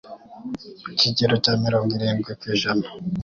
[0.83, 2.87] ku kigero cya mirongo irindwi kwi jana.